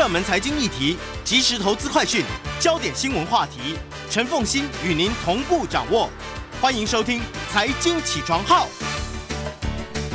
[0.00, 2.24] 热门财经议题，即时投资快讯，
[2.58, 3.76] 焦点新闻话题，
[4.08, 6.08] 陈凤欣与您同步掌握。
[6.58, 7.20] 欢迎收听
[7.52, 8.66] 《财经起床号》。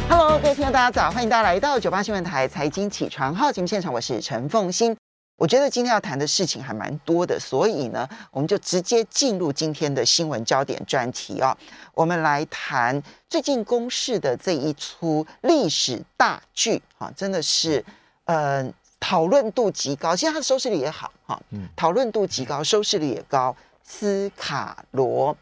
[0.10, 1.12] Hello，各位听众，大家早！
[1.12, 4.98] 欢迎大家来到九八新闻台《财经起床号》节目现场，我是陈凤欣。
[5.38, 11.56] 我觉得今天要谈的事情还蛮多的，所以呢，我们就直接进入今天的新闻焦点专题啊。
[11.94, 13.00] 我们来谈
[13.30, 17.86] 最近公视的这一出历史大剧啊，真的是
[18.24, 18.68] 呃
[19.08, 23.56] 讨论度极高，其实它的收视率也好哈，嗯，讨论度极高，收视率也高。
[23.84, 25.38] 斯卡罗，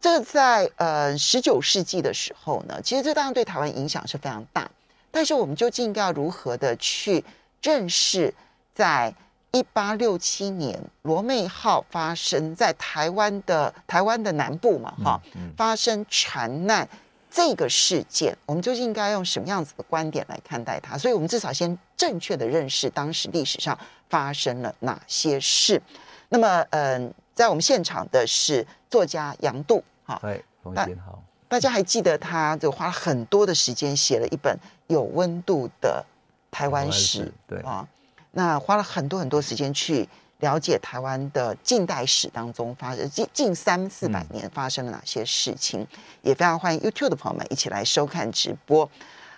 [0.00, 4.70] 这个在呃十九世纪的时候呢，其实这当然对台湾影响是非常大，
[5.10, 7.22] 但是我们究竟应该要如何的去
[7.60, 8.32] 认识？
[8.74, 9.14] 在
[9.52, 16.88] 一八六七年，罗妹号发生在台湾的台湾的南部嘛，哈、嗯嗯，发生船难
[17.30, 20.96] 这个事件，我们究竟应该用什么样子的观点来看待它？
[20.96, 25.80] 所以，我们至少先正确的认识当时历史上发生了哪些事。
[26.28, 36.04] 那么，嗯，在我们现场的是作家杨度，哈，哎，冯馨好，大家还记得他就花了很多的时间写了一本有温度的
[36.50, 37.86] 台湾史，对啊。
[38.32, 40.08] 那花了很多很多时间去
[40.46, 45.86] 了解台湾的近代史当中发生近近三四百年发生了哪些事情，嗯，
[46.22, 48.88] 也非常欢迎 YouTube 的朋友们一起来收看直播。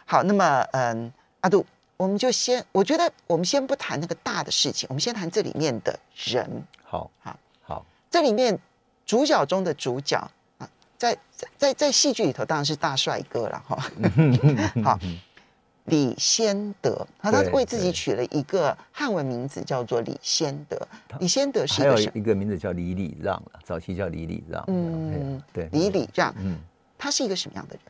[0.05, 1.65] 好，那么嗯，阿杜，
[1.97, 6.47] 我们就先，我觉得我们先不谈那个大的事情，我们先谈这里面的人。
[6.84, 8.59] 好，好，好，这里面
[9.06, 10.19] 主角中的主角
[10.59, 11.17] 啊，在
[11.56, 13.78] 在在戏剧里头当然是大帅哥了哈。
[14.84, 14.99] 好。
[15.88, 20.76] 李先德，他他为自己取了一个汉文名字，叫做李先德。
[21.21, 24.65] 李先德是一个还有一个名字叫李礼让，早期叫李礼让。
[24.69, 26.34] 嗯，对，李礼让。
[26.38, 26.56] 嗯，
[26.97, 27.82] 他是一个什么样的人？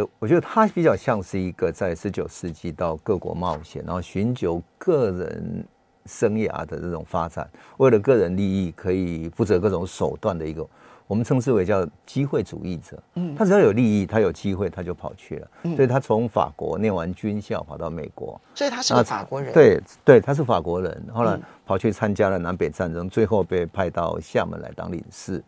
[0.00, 5.66] 呃，我觉得他比较像是一个在十九世纪到各国冒险，然后寻求个人
[6.06, 10.66] 生涯的这种发展，为了个人利益可以不择各种手段的一个。
[11.08, 15.48] 我们称之为叫机会主义者，嗯，他只要有利益，他有机会，他就跑去了。
[15.62, 19.50] 嗯，所以他从法国念完军校，跑到美国，所以他是个法国人。
[19.54, 25.42] 对对，他是法国人，后来跑去参加了南北战争，最后被派到厦门来当领事。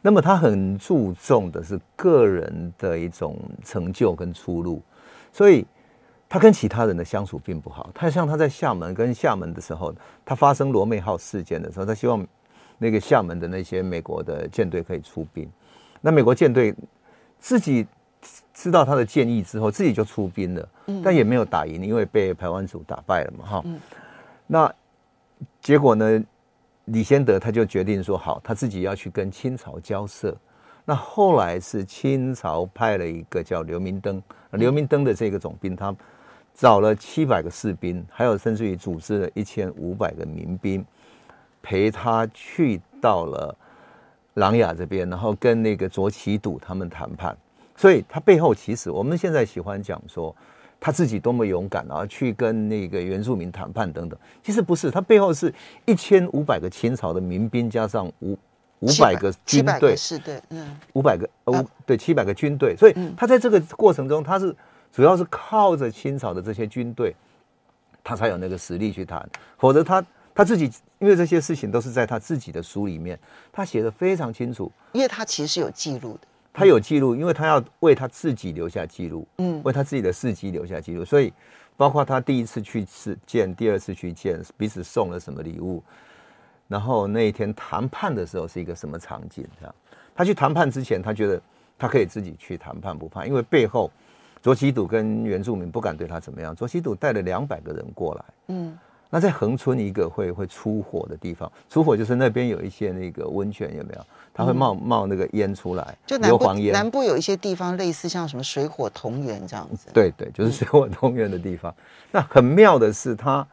[0.00, 4.80] 那么他很注重的是个人的一种成就跟出路，
[5.32, 5.66] 所以
[6.28, 7.90] 他跟其他人的相处并不好。
[7.92, 9.92] 他像他在厦门跟厦门的时候，
[10.24, 12.24] 他发生罗妹号事件的时候，他希望。
[12.78, 15.48] 那个厦门的那些美国的舰队可以出兵，
[16.00, 16.74] 那美国舰队
[17.38, 17.86] 自己
[18.52, 20.68] 知道他的建议之后，自己就出兵了，
[21.02, 23.64] 但也没有打赢，因为被台湾族打败了嘛，哈。
[24.46, 24.74] 那
[25.60, 26.22] 结果呢，
[26.86, 30.36] 李先德他就决定说，好，他自己要去跟清朝交涉。
[30.84, 35.94] 那后来是清朝派了一个叫刘明灯，刘明灯的这个总兵，他
[36.54, 40.84] 找了七百个士兵，还有甚至于组织了一千五百个民兵。
[41.64, 43.56] 陪他去到了
[44.34, 47.34] 琅琊这边，然后跟那个卓杞笃他们谈判。
[47.74, 50.36] 所以他背后其实我们现在喜欢讲说
[50.78, 54.18] 他自己多么勇敢，啊去跟那个原住民谈判等等。
[54.42, 55.52] 其实不是，他背后是
[55.86, 58.38] 一千五百个清朝的民兵加上五
[58.80, 62.76] 五百个军队，是对，嗯，五百个呃对七百个军队。
[62.76, 64.54] 所以他在这个过程中，他是
[64.92, 67.16] 主要是靠着清朝的这些军队，
[68.04, 69.26] 他才有那个实力去谈，
[69.56, 70.04] 否则他。
[70.34, 70.68] 他自己，
[70.98, 73.16] 因为这些事情都是在他自己的书里面，
[73.52, 74.70] 他写的非常清楚。
[74.92, 76.20] 因为他其实是有记录的，
[76.52, 81.04] 他有记录，因为他要为他自己留下记录，嗯，为他自己的事迹留下记录。
[81.04, 81.32] 所以，
[81.76, 82.84] 包括他第一次去
[83.24, 85.80] 见，第二次去见，彼此送了什么礼物，
[86.66, 89.46] 然后那一天谈判的时候是一个什么场景？
[89.60, 89.74] 这样，
[90.16, 91.40] 他去谈判之前，他觉得
[91.78, 93.88] 他可以自己去谈判不怕，因为背后
[94.42, 96.56] 卓杞笃跟原住民不敢对他怎么样。
[96.56, 98.76] 卓杞笃带了两百个人过来，嗯。
[99.14, 104.04] 那在恒春一个会会出火的地方，出火就是那边有一些那个温泉，有没有？
[104.34, 106.72] 它会冒冒那个烟出来，就硫磺烟。
[106.72, 109.88] 南部有一些地方类似像什么水火同源这样子。
[109.94, 111.72] 对对，就是水火同源的地方。
[112.10, 113.46] 那很妙的是他，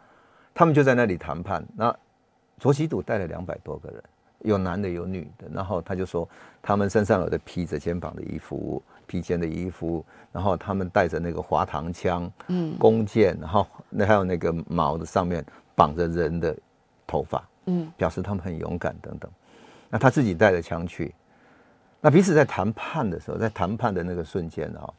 [0.55, 1.63] 他他们就在那里谈判。
[1.75, 1.95] 那
[2.57, 4.03] 卓西笃带了两百多个人，
[4.39, 6.27] 有男的有女的，然后他就说，
[6.59, 8.81] 他们身上有的披着肩膀的衣服。
[9.11, 16.57] 披肩的衣服，然后他们带着那个滑膛枪，嗯，弓箭，然后那还有那个矛的上面绑着人的
[17.05, 19.29] 头发，嗯，表示他们很勇敢等等。
[19.89, 21.13] 那他自己带着枪去，
[21.99, 24.93] 那彼此在谈判的时候，在谈判的那个瞬间啊，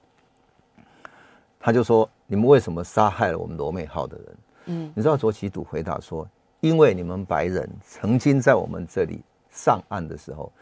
[1.58, 4.26] 他就说：“你们为什么杀害了我们罗美号的人？”
[4.66, 6.28] 嗯，你知道卓奇笃回答说
[6.60, 10.52] ：“因为你们白人曾经在我们这里上岸的时候，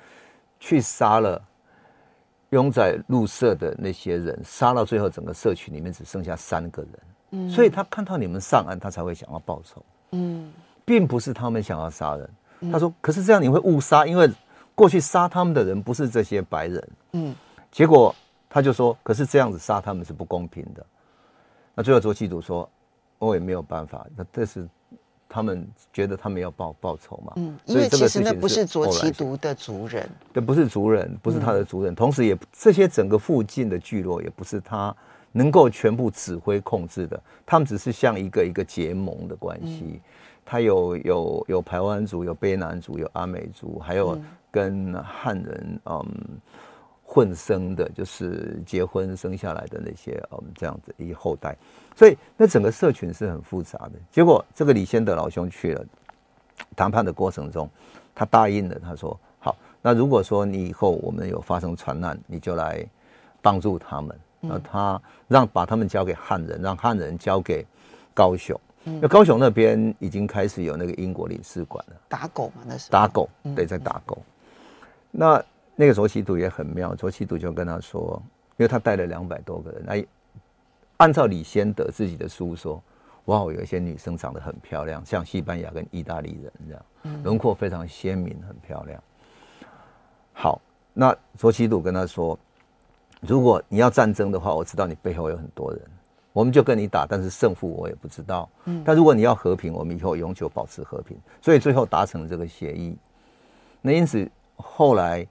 [0.60, 1.42] 去杀了
[2.50, 6.90] 庸仔路社的那些人，杀到最后整个社区里面只剩下三个人。
[7.30, 9.84] 嗯，所以他看到你们上岸，他才会想要报仇。
[10.10, 10.52] 嗯，
[10.84, 12.28] 并不是他们想要杀人。”
[12.72, 14.28] 他说：“可是这样你会误杀，因为
[14.74, 16.88] 过去杀他们的人不是这些白人。
[17.12, 17.34] 嗯，
[17.70, 18.14] 结果
[18.48, 20.84] 他就说，可是这样子杀他们是不公平的。
[21.74, 22.68] 那最后卓杞笃说，
[23.18, 24.06] 我也没有办法。
[24.16, 24.68] 那这是
[25.32, 27.32] 他们觉得他们要报报仇嘛？
[27.36, 31.94] 嗯，因为其实那不是卓其独的族人，对，不是族人，不是他的族人。
[31.94, 34.94] 同时，也这些整个附近的聚落也不是他
[35.30, 40.00] 能够全部指挥控制的，他们只是像一个一个结盟的关系。”
[40.42, 46.04] 他有有有排湾族，有卑南族，有阿美族，还有跟汉人嗯
[47.12, 51.56] 混生的，就是结婚生下来的那些嗯这样子一个后代，
[51.96, 53.92] 所以那整个社群是很复杂的。
[54.12, 55.84] 结果这个李先德老兄去了
[56.76, 57.68] 谈判的过程中，
[58.14, 62.86] 他答应了，他说好，那如果说你以后我们有发生船难，你就来
[63.42, 64.16] 帮助他们。
[64.42, 67.66] 那他让把他们交给汉人，让汉人交给
[68.14, 68.58] 高雄。
[68.84, 74.16] 那高雄那边已经开始有那个英国领事馆了，打狗嘛，那是打狗，对，在打狗。
[75.10, 75.44] 那
[75.80, 78.22] 那个卓杞笃也很妙，卓杞笃就跟他说，
[78.58, 80.04] 因为他带了两百多个人，哎，
[80.98, 82.82] 按照李先德自己的书说，
[83.24, 89.02] 哇，有一些女生长得很漂亮，像西班牙跟意大利人这样，轮廓非常鲜明，很漂亮。
[90.34, 90.60] 好，
[90.92, 92.38] 那卓杞笃跟他说，
[93.22, 95.80] 如果你要战争的话，我知道你背后有很多人。
[96.34, 98.46] 我们就跟你打，但是胜负我也不知道。
[98.66, 101.16] 嗯，但如果你要和平，我们以后永久保持和平。
[101.40, 102.94] 所以最后达成这个协议。
[103.80, 105.26] 那因此后来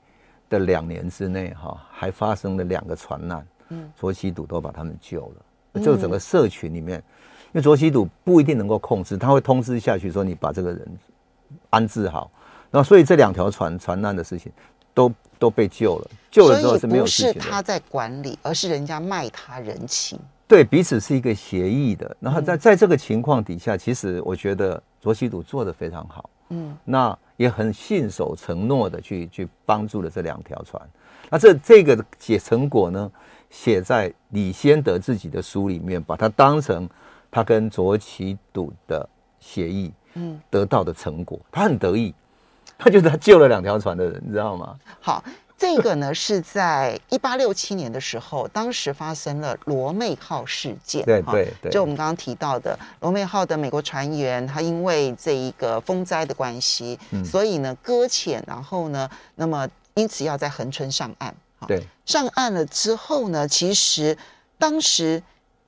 [0.50, 3.48] 的两年之内，哈，还发生了两个船难。
[3.70, 5.82] 嗯，卓西堵都把他们救了。
[5.84, 10.98] 就整个社群里面，因为卓西堵不一定能够控制，他会通知下去说你把这个人
[11.70, 12.32] 安置好。
[12.72, 14.52] 那所以这两条船船难的事情
[14.94, 16.12] 都都被救了。
[16.32, 17.34] 救了之后是没有事情。
[17.34, 20.20] 不是他在管理，而是人家卖他人情。
[20.48, 30.82] 对，彼此是一个协议的，然后在在这个情况底下，其实我觉得卓杞笃做的非常好，嗯，那也很信守承诺的去去帮助了这两条船，
[31.30, 33.10] 那这这个写成果呢，
[33.50, 36.86] 写在李先德自己的书里面，把它当成
[37.32, 39.08] 他跟卓其笃的
[39.40, 42.14] 协议，嗯，得到的成果，他很得意，
[42.78, 44.78] 他觉得他救了两条船的人，你知道吗？
[45.00, 45.24] 好。
[45.60, 51.04] 这个呢是在一八六七年的时候，当时发生了罗妹号事件。
[51.04, 61.36] 对对对，就我们刚刚提到的罗妹号的美国船员，他因为这一个风灾的关系，嗯、所以呢搁浅，然后呢，那么因此要在横春上岸。
[61.68, 64.18] 对，上岸了之后呢，其实
[64.58, 65.22] 当时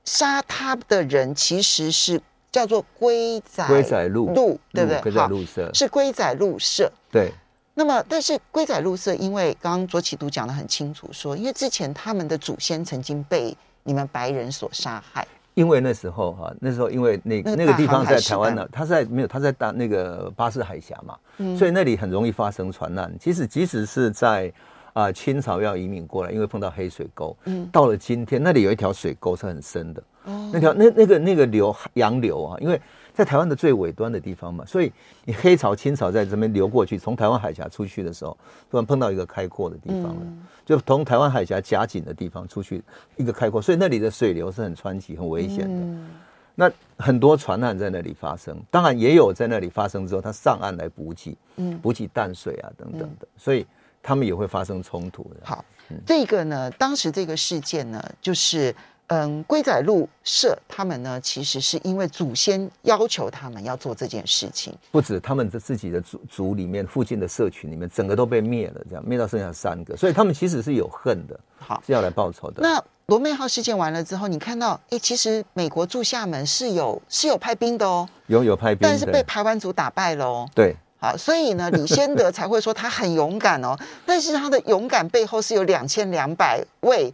[0.06, 2.18] 杀他的人其实是
[2.50, 5.00] 叫做龟仔龟仔路路，对不对？
[5.02, 6.90] 龟仔路社是龟仔路社。
[7.10, 7.30] 对。
[7.74, 15.26] 那么，但是龟仔路社，因为刚刚卓杞笃讲的很清楚，说因为之前他们的祖先曾经被你们白人所杀害。
[15.54, 23.10] 因为那时候哈，那时候因为那那个地方在台湾呢，他在没有他在大那个巴士海峡嘛，嗯、所以那里很容易发生船难。
[23.18, 24.52] 其实即使是在
[24.92, 32.78] 啊、呃、清朝要移民过来，因为碰到黑水沟，嗯，到了今天那里有一条水沟是很深的，哦，那条那那个那个流洋流啊，因为。
[33.14, 34.90] 在台湾的最尾端的地方嘛，所以
[35.24, 38.34] 你黑潮、清潮在这边流过去，从台湾海峡出去的时候，
[38.70, 42.82] 突然碰到一个开阔的地方了，嗯、就从台湾海峡夹紧的地方出去
[43.16, 45.84] 一个开阔，所以那里的水流是很湍急、很危险的。
[45.84, 46.08] 嗯、
[46.54, 53.66] 那很多船难在那里发生，当然也有在那里发生之后，他上岸来补给，嗯，补给淡水啊等等的，嗯、所以
[54.02, 55.40] 他们也会发生冲突的。
[55.44, 58.74] 好，嗯、这个呢，当时这个事件呢，就是。
[59.12, 64.74] 嗯，龟仔路社他们呢，其实是因为祖先要求他们要做这件事情。
[64.90, 72.62] 不止他们的自己的族族里面，附近的社群里面，整个都被灭了，这样灭到剩下三个，所以他们其实是有恨的，好是要来报仇的。
[72.62, 80.48] 那罗妹号事件完了之后，你看到，哎，其实美国驻厦门是有是有派兵的哦，有有派兵，但是被台湾族打败了哦。
[80.54, 83.76] 对，好，所以呢，李先德才会说他很勇敢哦，
[84.06, 87.12] 但是他的勇敢背后是有两千两百位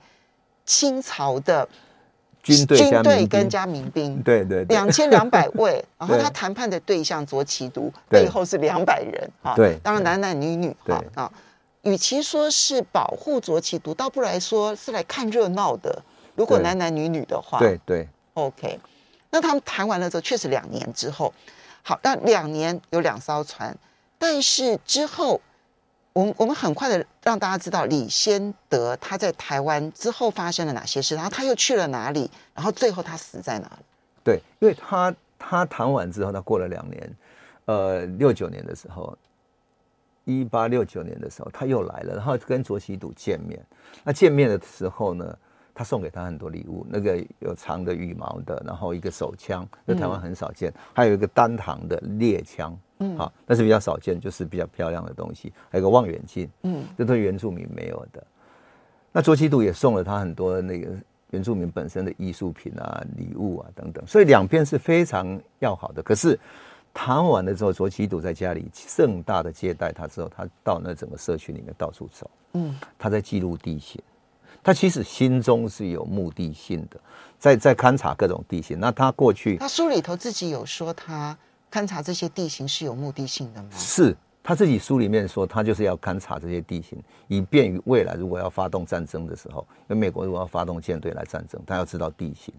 [0.65, 1.69] 清朝的。
[2.43, 11.33] 军队军队跟加民兵，对对，两千两百位， 然后他谈判的对象卓杞笃背后是两百人啊，对，当然男男女女啊啊，
[11.83, 16.03] 与其说是保护卓杞笃，倒不如来说是来看热闹的。
[16.35, 18.79] 如果男男女女的话，对对，OK。
[19.31, 21.35] 那他们谈完了之后，确实两年之后，
[21.83, 23.77] 好，那两年有两艘船，
[24.19, 25.41] 但是之后，
[26.19, 33.85] 我们我们很快的让大家知道李先德他在台湾之后发生了哪些事，然后他又去了哪里，然后最后他死在哪里？
[34.25, 37.17] 对，因为他他谈完之后，他过了两年，
[37.67, 39.17] 呃，六九年的时候，
[40.25, 43.65] 一八六九年的时候，他又来了，然后跟卓杞笃见面。
[44.03, 45.39] 那见面的时候呢，
[45.73, 58.25] 他送给他很多礼物，那个有长的羽毛的，然后一个手枪，在台湾很少见，嗯、还有一个单膛的猎枪，嗯，好，但是比较少见，就是比较漂亮的东西，还有个望远镜，嗯，这都是原住民没有的。
[59.13, 60.91] 那卓杞笃也送了他很多那个
[61.31, 66.03] 原住民本身的艺术品啊、礼物啊等等，所以两边是非常要好的。
[66.03, 66.39] 可是
[66.93, 74.01] 谈完了之后，卓杞笃在家里盛大的接待他之后，他到那整个社区里面到处走，嗯，他在记录地形。
[74.61, 77.01] 他其实心中是有目的性的，
[77.39, 78.79] 在在勘察各种地形。
[78.79, 81.37] 那他过去，他书里头自己有说，他
[81.71, 83.69] 勘察这些地形是有目的性的吗？
[83.73, 92.53] 是他自己书里面说，他就是要勘察这些地形，以便于未来如果要发动战争的时候，因为美国如果要发动舰队来战争，他要知道地形。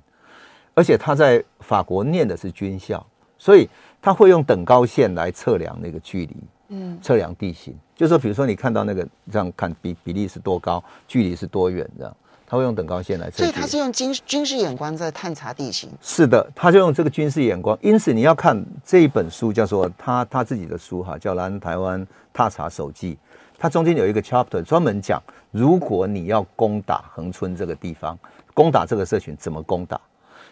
[0.76, 3.06] 而且他在法国念的是军校，
[3.38, 3.68] 所以
[4.02, 6.36] 他会用等高线来测量那个距离。
[6.72, 12.16] 嗯，测量地形，就是说，比如说你看到那个这样看比比例是多高，距离是多远，这样
[12.50, 13.38] 他会用等高线来测。
[13.38, 15.90] 所以他是用军军事眼光在探查地形。
[16.02, 17.78] 是的，他就用这个军事眼光。
[17.80, 23.14] 因此你要看这一本书，叫做他他自己的书哈，叫《南台湾踏查手记》。
[23.60, 28.18] 它中间有一个 chapter 专门讲，如果你要攻打恒春这个地方，
[28.54, 30.00] 攻打这个社群怎么攻打？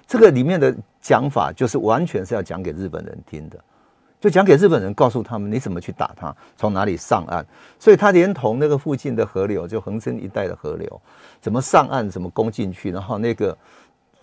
[0.06, 3.58] 这个里面的讲法就是完全是要讲给日本人听的。
[4.20, 7.46] 就讲给日本人，告诉他们你怎么去打他，从哪里上岸。
[7.78, 11.02] 所以他连同那个附近的河流，就横生一带的河流，
[11.40, 13.56] 怎么上岸，怎么攻进去，然后那个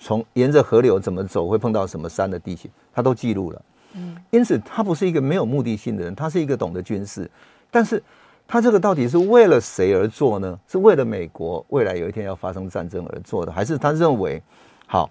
[0.00, 3.62] 从沿着河流怎么走，会碰到什么山的地形，他都记录了。
[3.92, 7.30] 嗯，因此他不是一个没有目的性的人，他是一个懂得军事。
[7.70, 8.02] 但是
[8.48, 10.58] 他这个到底是为了谁而做呢？
[10.66, 14.42] 是为了美国未来有一天要发生战争而做的，还是他认为，
[14.88, 15.08] 好，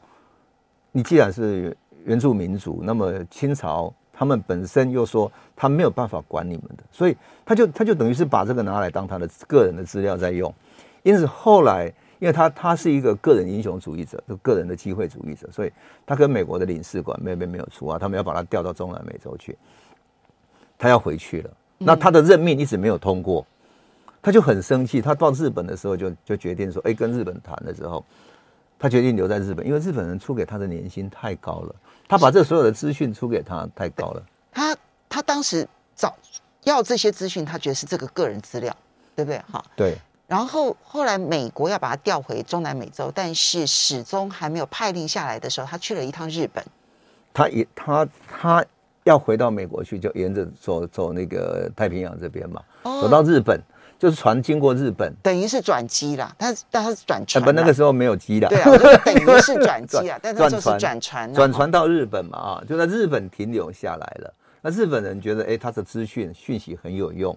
[0.92, 3.94] 你既然是原住民族，那么清朝。
[4.24, 10.52] 他们本身又说他没有办法管你们的，所以他就他就等于是把这个拿来当他的个人的资料在用。
[11.02, 15.72] 因此后来，因为他他是一个个人英雄主义者，就个人的机会主义者，所以
[16.06, 19.58] 他跟美国的领事馆没没没有出啊，他们要把他调到中南美洲去，
[20.78, 21.50] 他要回去了。
[21.78, 23.46] 那他的任命一直没有通过，
[24.22, 25.02] 他就很生气。
[25.02, 28.06] 他到日本的时候就就决定说，哎，跟日本谈的时候，
[28.84, 31.76] 他决定留在日本，因为日本人出给他的年薪太高了。
[32.06, 34.22] 他把这所有的资讯出给他太高了。
[34.52, 34.76] 他
[35.08, 36.14] 他当时找
[36.66, 38.76] 要这些资讯，他觉得是这个个人资料，
[39.16, 39.42] 对不对？
[39.50, 39.98] 哈，对。
[40.28, 46.62] 然后后来美国要把他调回中南美洲，但是始终还没有派令下来的时候，他去了一趟日本。
[47.34, 48.66] 他也他他
[49.06, 53.58] 要回到美国去，就沿着走走那个太平洋这边嘛，哦、走到日本。
[54.04, 56.36] 就是船经过日本，等于是转机啦。
[56.38, 58.50] 但是但是转船，不，那个时候没有机的。
[58.50, 60.20] 对啊，就是、等于是转机啊。
[60.22, 64.34] 但是就是转船，转船到日本嘛啊，就在日本停留下来了。
[64.62, 67.34] 那日本人觉得，哎，他的资讯讯息很有用，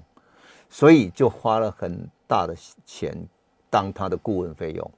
[0.69, 3.15] 所以就花了很大的钱
[3.71, 4.91] 当他的顾问费用。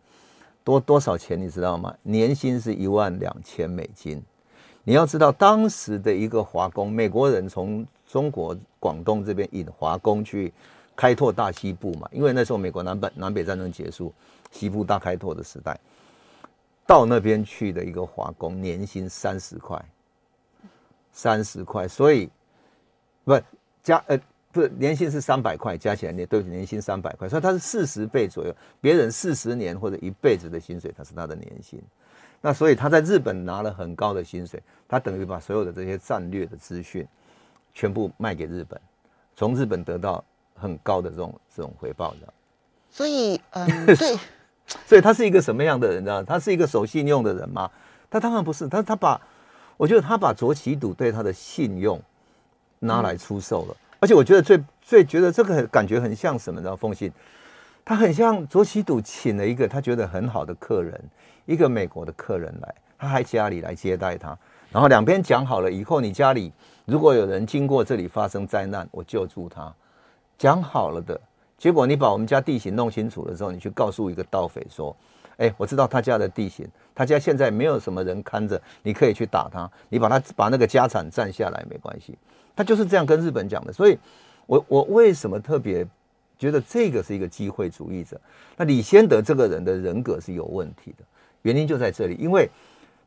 [0.65, 1.95] 多多少钱你知道吗？
[2.03, 4.23] 年薪是一万两千美金。
[4.85, 10.51] 你要知道，当时的一个华工，美国人从中国广东这边引华工去。
[10.99, 14.13] 开拓大西部嘛，因为那时候美国南北南北战争结束，
[14.51, 15.79] 西部大开拓的时代，
[16.85, 19.81] 到那边去的一个华工年薪三十块，
[21.13, 22.29] 三十块，所以
[23.23, 23.41] 不
[23.81, 24.19] 加呃
[24.51, 31.81] 不是年薪是三百块，加起来年对不起年薪三百块，所以他是四十倍左右，别人四十年或者一辈子的薪水，他是他的年薪，
[32.41, 37.07] 那所以他在日本拿了很高的薪水，他等于把所有的这些战略的资讯
[37.73, 38.81] 全部卖给日本，
[39.37, 40.25] 从日本得到。
[40.61, 42.33] 很高的这种这种回报，的，
[42.91, 44.19] 所以，嗯， 对，
[44.87, 46.23] 所以他是一个什么样的人呢？
[46.25, 47.71] 他是一个守信用的人吗？
[48.11, 49.21] 他当然不是，他他把，
[49.77, 52.01] 我觉得他把卓奇赌对他的信用
[52.81, 56.75] 拿来出售了，嗯、而且我觉得最最觉得这个感觉很像什么呢？
[56.77, 57.13] 奉信，
[57.85, 60.99] 他很像卓奇赌请了一个他觉得很好的客人，
[61.47, 64.37] 一个美国的客人来，他还家里来接待他，
[64.73, 66.53] 然后两边讲好了以后，你家里
[66.85, 69.73] 如果有人经过这里发生灾难，我救助他。
[70.39, 71.21] 讲好了的
[71.59, 74.97] 结果，你把我们家地形弄清楚了之后，你去告诉一个盗匪说
[75.39, 76.65] ：“哎，我知道他家的地形，
[76.95, 82.17] 他家现在没有什么人看着，你可以去打他，你把他把那个家产占下来没关系。”
[82.55, 83.73] 他就是这样跟日本讲的。
[83.73, 83.99] 所以，
[84.47, 85.85] 我我为什么特别
[86.39, 88.21] 觉得这个是一个机会主义者。
[88.57, 91.05] 那李先德这个人的人格是有问题的，
[91.43, 92.49] 原因就在这里，因为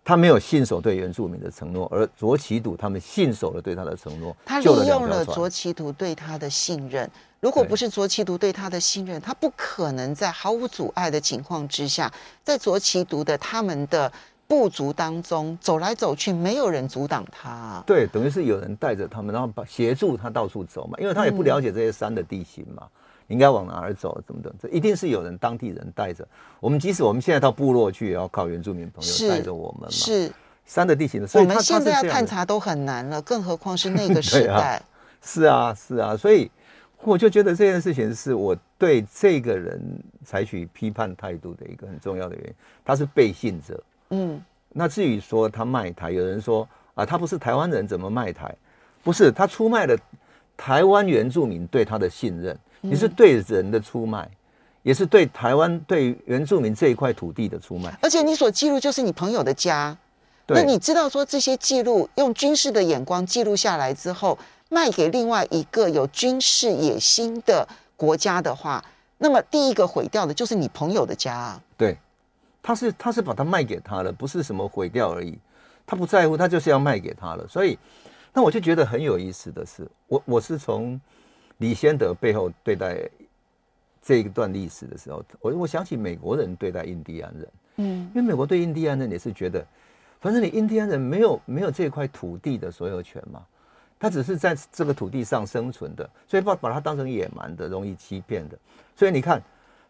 [0.04, 7.10] 他没有信守对原住民的承诺，而卓杞笃他们信守了对他的承诺，他利用了卓杞笃对他的信任。
[7.40, 12.12] 如果不是卓杞笃对他的信任，他不可能在毫无阻碍的情况之下，
[12.44, 14.12] 在卓杞笃的他们的
[14.48, 17.82] 部族当中走来走去，没有人阻挡他。
[17.88, 22.90] 对，等于是有人带着他们，然后把协助他到处走嘛，因为他也不了解这些山的地形嘛，嗯、
[23.32, 26.28] 应该往哪儿走，怎么的，这一定是有人当地人带着。
[26.60, 29.90] 我们即使我们现在到部落去，也要靠原住民朋友带着我们嘛。
[29.90, 30.32] 是
[30.66, 34.78] 山的地形的，所以我们现在要探查都很难了，更何况是那个时代。
[34.78, 34.84] 啊
[35.24, 36.52] 是啊，是啊，所以。
[37.04, 39.82] 我就觉得这件事情是我对这个人
[40.24, 42.54] 采取批判态度的一个很重要的原因。
[42.86, 48.56] 他是背信者，嗯，那至于说他卖台，有人说啊，他不是台湾人，怎么卖台？
[49.02, 49.98] 不是，他出卖了
[50.56, 52.56] 台湾原住民对他的信任。
[52.82, 54.30] 你是对人的出卖，
[54.84, 57.98] 也是对台湾对原住民这一块土地的出卖。
[58.02, 59.98] 而且你所记录就是你朋友的家，
[60.48, 64.38] 那你知道说这些记录用军事的眼光记录下来之后。
[64.74, 68.82] 卖给另外一个有军事野心的国家的话，
[69.18, 71.62] 那么第一个毁掉的就是你朋友的家啊。
[71.76, 71.98] 对，
[72.64, 75.38] 他是他是把它卖给他了，不是什么毁掉而已。
[75.86, 77.46] 他不在乎，他就是要卖给他了。
[77.50, 77.78] 所以，
[78.32, 80.98] 那我就觉得很有意思的是，我我是从
[81.62, 83.08] 李先德背后对待
[84.02, 89.64] 这一段历史的时候，我我想起美国人对待印第安人，嗯，因为美国对印第安人也是觉得，
[90.20, 93.46] 反正你印第安人没有没有这块土地的所有权嘛。
[94.00, 98.58] 他只是在这个土地上生存的，所以把把他当成野蛮的、容易欺骗的。
[98.96, 99.40] 所以你看，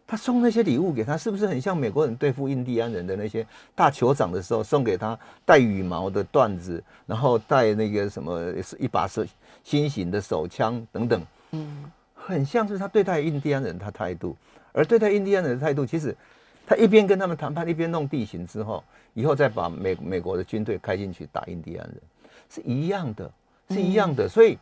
[0.06, 9.24] 他送那些礼物给他，是不是很像美国人对付印第安人的那些大酋长的时候送给他带羽毛的缎子，然后带那个什么一把手
[9.64, 11.22] 新型的手枪等等？
[11.52, 14.36] 嗯，很像是他对待印第安人他态度，
[14.72, 16.14] 而对待印第安人的态度，其实
[16.66, 22.00] 他一边跟他们谈判，一边弄地形之后，以后再把美美国的军队开进去打印第安人，
[22.50, 23.30] 是一样的。
[23.70, 24.58] 是一样的，所以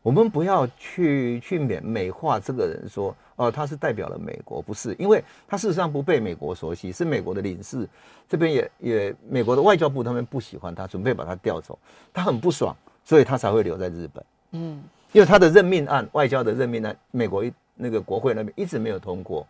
[0.00, 7.88] 我们不要去去美美化这个人说，哦、呃，他是代表了美国，不是，因为他事实上不被美国熟悉，是美国的领事
[8.28, 11.76] 这边也也美国的外交部他们不喜欢他，准备把他调走，
[12.12, 14.24] 他很不爽，所以他才会留在日本。
[14.52, 19.46] 嗯，因为他的任命案，外交的任命案，美国一那个国会那边一直没有通过，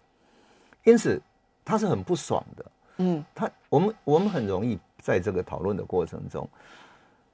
[0.84, 1.20] 因此
[1.64, 2.64] 他是很不爽的。
[2.98, 6.48] 嗯，他我们我们很容易在这个讨论的过程中。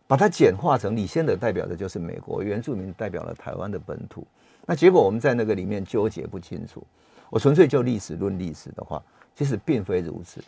[0.06, 4.24] 把它简化成李先德代表的就是美国原住民，代表了台湾的本土。
[4.66, 6.86] 那结果我们在那个里面纠结不清楚。
[7.30, 9.02] 我纯粹就历史论历史的话，
[9.34, 10.42] 其实并非如此。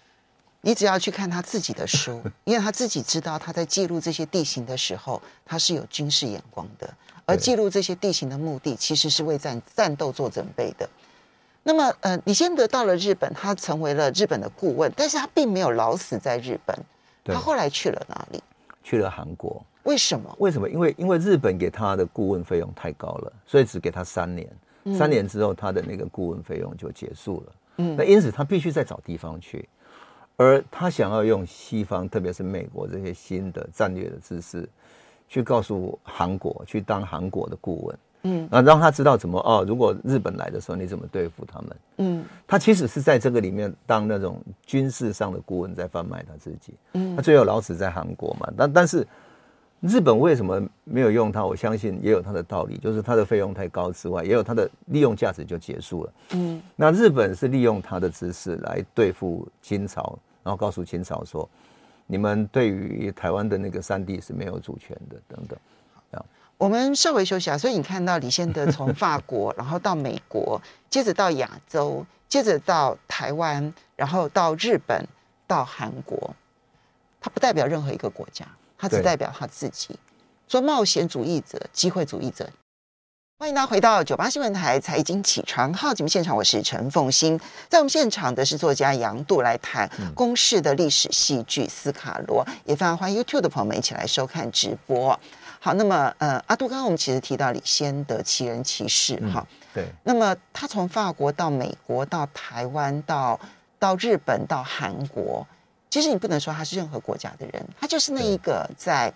[0.67, 6.93] 你只要去看他自己的书， 因为他自己知道他在记录这些地形的时候，他是有军事眼光的。
[7.25, 10.89] 而记录这些地形的目的，其实是为战战斗做准备的。
[11.63, 16.77] 那么，呃，李先德到了日本，他成为了日本的顾问，但是他并没有老死在日本。
[17.25, 18.43] 他后来去了哪里？
[18.83, 20.35] 去了韩国，为什么？
[20.41, 20.69] 为什么？
[20.69, 24.49] 因为因为日本给他的顾问费用太高了，所以只给他三年。
[24.83, 27.53] 嗯、三年之后，他的那个顾问费用就结束了。
[27.79, 29.69] 嗯，那因此他必须再找地方去，
[30.37, 34.69] 而他想要用西方，特别是美国这些新的战略的知识，
[35.29, 37.99] 去告诉韩国，去当韩国的顾问。
[38.29, 41.77] 嗯，啊，让他知道怎么哦，如果日本来的时候，你怎么对付他们？
[41.99, 46.75] 嗯，他其实是在这个里面当那种军事上的顾问，在贩卖他自己。
[46.95, 49.07] 嗯，他最后老死在韩国嘛，但但是
[49.81, 51.47] 日本为什么没有用他？
[51.47, 56.13] 我相信也有他的道理，就是他的费用太高之外，也有他的利用价值就结束了。
[56.33, 61.49] 嗯，那日本是利用他的知识来对付清朝，然后告诉清朝说，
[62.07, 65.59] 你们对于台湾的那个山地是没有主权的，等等。
[66.57, 75.05] 我们稍微休息啊，所以你看到李先德从法国，然后到美国，接着到亚洲，接着到台湾，然后到日本，
[75.49, 76.35] 到韩国，
[77.21, 78.47] 他不代表任何一个国家，
[78.79, 79.89] 他只代表他自己。
[79.89, 79.99] 对
[80.49, 82.49] 说冒险主义者、机会主义者，
[83.39, 95.11] 欢迎大家回到九八新闻台财经起床号节目现场，我是陈凤欣，在我们现场的是作家杨度来谈公式的历史戏剧《斯卡罗》，也非常欢迎 YouTube 的朋友们一起来收看直播。
[95.61, 99.89] 好，那么呃，阿杜刚刚我们其实提到李先的奇人奇事哈、嗯，对。
[100.05, 103.39] 那么他从法国到美国，到台湾，到
[103.79, 105.47] 到日本，到韩国，
[105.91, 109.13] 其实你不能说他是任何国家的人，他就是那一个在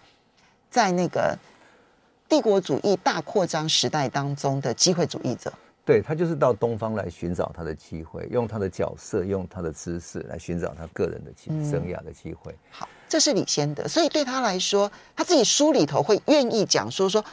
[0.69, 1.35] 在那个
[2.31, 5.53] 帝国主义大扩张时代当中的机会主义者。
[5.85, 11.33] 对，他就是到东方来寻找他的机会，用他的角色，用他的知识来寻找他个人的
[11.69, 12.53] 生涯的机会。
[12.53, 12.89] 嗯、好。
[13.09, 17.25] 这是李先德，所以对他来说，他自己书里头会愿意讲说说，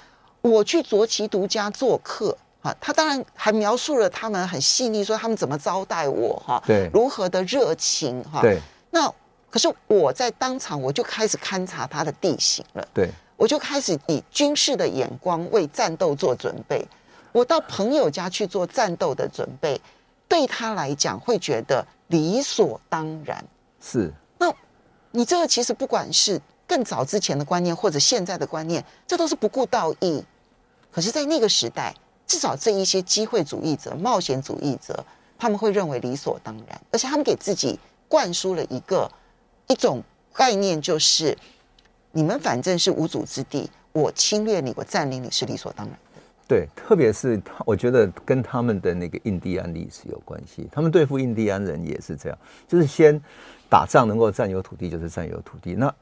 [0.41, 8.59] 我去卓杞笃家做客，啊，他当然还描述了他们很细腻，说他们怎么招待我哈，对，如何的热情哈，对。
[8.89, 9.07] 那
[9.51, 16.85] 可是我在当场我就开始勘察他的地形了，对，我就开始以军事的眼光为战斗做准备。
[17.31, 19.79] 我到朋友家去做战斗的准备，
[20.27, 23.45] 对他来讲会觉得理所当然。
[23.79, 24.51] 是，那
[25.11, 30.23] 你这个其实不管是更早之前的观念，或者现在的观念，这都是不顾道义。
[30.91, 31.93] 可是，在那个时代，
[32.25, 35.05] 至少这一些机会主义者、冒险主义者，
[35.37, 39.11] 他们会认为理所当然，而且他们给自己灌输了一个
[39.67, 40.01] 一种
[40.33, 41.37] 概念，就是
[42.17, 46.21] 你们反正是无主之地，我侵略你，我占领你是理所当然的。
[46.47, 50.67] 对，特别是他，我觉得跟他们的那个印第安历史有关系。
[50.71, 53.21] 他们对付印第安人也是这样，就是先
[53.69, 55.75] 打仗能够占有土地，就是占有土地。
[55.75, 55.93] 那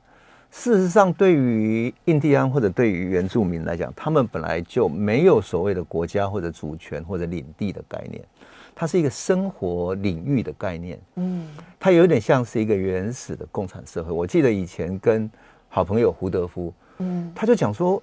[0.51, 8.23] 事实上，对于印第安或者对于原住民来讲，他们本来就没有所谓的国家或者主权或者领地的概念，
[8.73, 10.97] 它是一个生活领域的概念。
[11.15, 11.45] 嗯，
[11.77, 14.13] 它有点像是一个原始的共产社会。
[14.13, 15.29] 我记得以前跟
[15.75, 18.01] 好朋友胡德夫，嗯，他就讲说。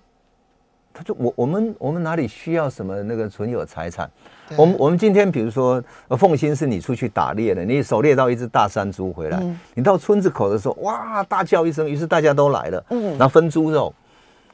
[0.94, 4.10] 他就：“我我们我们哪里需要什么那个存有财产？
[4.58, 13.90] 我们我们今天比如说，凤新是你出去打猎的，你狩猎到一只大山猪回来，嗯、你到村子口的时候，哇，大叫一声，于是大家都来了，嗯，然后分猪肉。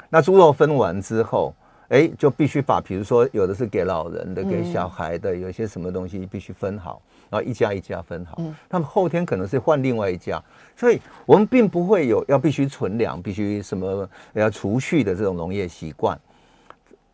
[0.08, 1.52] 那猪肉分完之后，
[1.88, 8.36] 哎，就必须把，比如说有的是给老人的，给小孩的，有些什么东西必须分好，然后一家一家分好。
[8.40, 10.42] 嗯，他们后天可能是换另外一家，
[10.76, 16.18] 所以我们并不会有要必须存粮、必须什么要储蓄的这种农业习惯。”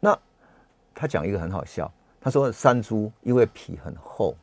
[0.00, 0.18] 那
[0.92, 1.88] 他讲一个很好笑，
[2.20, 4.34] 他说山猪因为皮很厚，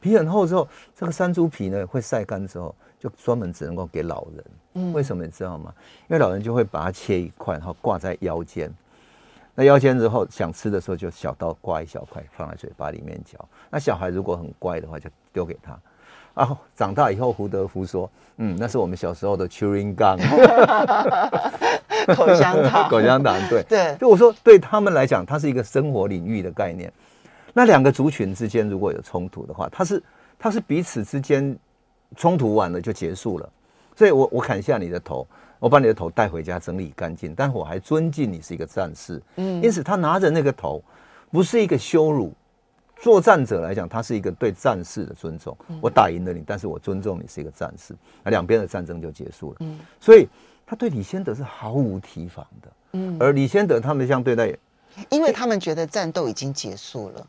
[0.00, 4.44] 皮很厚之后，这个山猪皮呢会晒干之后，就专门只能够给老人。
[4.74, 5.74] 嗯，为什么你知道吗？
[6.08, 8.72] 因为老人就会把它切一块，然后挂在腰间。
[9.58, 13.36] 那腰间之后想吃的时候，就小刀刮一小块放在嘴巴里面嚼。
[13.68, 15.76] 那小孩如果很乖的话，就丢给他。
[16.34, 20.16] 啊，长大以后，胡德夫说：“嗯，那是我们小时候的 chewing gum，
[22.14, 26.92] 口香糖， 口香糖。”对对，就我说，对他们来讲，它是一个生活领域的概念。
[27.52, 30.00] 那两个族群之间如果有冲突的话，它是
[30.38, 31.58] 它是彼此之间
[32.14, 33.50] 冲突完了就结束了。
[33.96, 35.26] 所以我我砍下你的头，
[35.58, 39.20] 我把你的头带回家整理干净，但我还尊敬你是一个战士。
[39.36, 40.82] 嗯，因此他拿着那个头，
[41.30, 42.32] 不是一个羞辱。
[43.00, 45.56] 作战者来讲，他是一个对战士的尊重。
[45.80, 47.94] 我打赢了你，但是我尊重你是一个战士，
[48.24, 49.56] 那两边的战争就结束了。
[49.60, 50.26] 嗯，所以
[50.66, 52.68] 他对李先德是毫无提防的。
[52.94, 54.52] 嗯，而李先德他们相对待，
[55.10, 57.24] 因为他们觉得战斗已经结束了。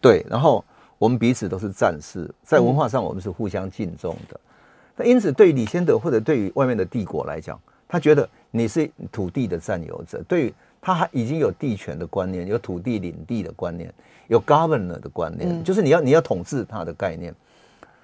[0.00, 0.64] 对，然后
[0.98, 4.40] 我们彼此都是战士，在文化上我们是互相敬重的。
[4.98, 7.58] 那因此，对于李先德或者对于外面的帝国来讲，
[7.88, 13.90] 他觉得你是土地的占有者，对于他还已经有地权的观念，有土地领地的观念。
[14.26, 17.34] 有 governor 的观念，就是你要你要统治他的概念。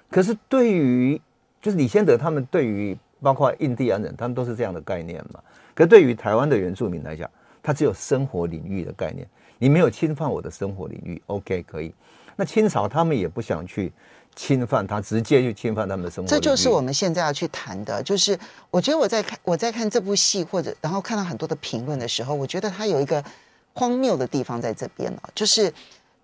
[0.09, 1.21] 可是对于
[1.61, 5.39] 就是李先德他们对于包括印第安人，他们都是这样的概念嘛。
[5.75, 7.29] 可是对于台湾的原住民来讲，
[7.61, 9.27] 他只有生活领域的概念。
[9.59, 11.93] 你没有侵犯我的生活领域，OK 可以。
[12.35, 13.93] 那清朝他们也不想去
[14.35, 16.29] 侵犯他，直接去侵犯他们的生活。
[16.29, 18.01] 这就是我们现在要去谈的。
[18.03, 18.37] 就是
[18.69, 23.23] 我觉得我在看我在看这部戏，或者然后看到很多的评论的时候，我觉得他有一个
[23.73, 25.73] 荒谬的地方在这边啊，就是。